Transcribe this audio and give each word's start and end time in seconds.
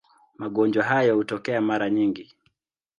Magonjwa 0.37 0.83
hayo 0.83 1.15
hutokea 1.15 1.61
mara 1.61 1.89
nyingi. 1.89 2.35